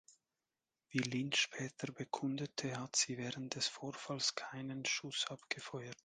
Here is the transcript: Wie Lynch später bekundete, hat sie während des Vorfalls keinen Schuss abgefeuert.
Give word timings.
Wie 0.89 0.97
Lynch 0.97 1.35
später 1.41 1.91
bekundete, 1.91 2.75
hat 2.79 2.95
sie 2.95 3.19
während 3.19 3.53
des 3.53 3.67
Vorfalls 3.67 4.33
keinen 4.33 4.83
Schuss 4.83 5.27
abgefeuert. 5.27 5.93